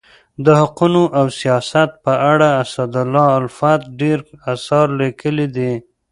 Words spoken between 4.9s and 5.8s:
لیکلي دي.